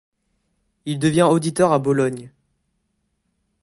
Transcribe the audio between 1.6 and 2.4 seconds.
à Bologne.